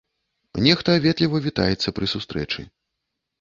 Нехта 0.67 0.95
ветліва 1.03 1.41
вітаецца 1.47 1.95
пры 2.01 2.09
сустрэчы. 2.15 2.67